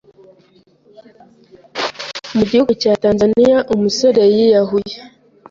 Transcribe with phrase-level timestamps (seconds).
[2.35, 4.95] Mu gihugu cya Tanzaniya umusore yiyahuye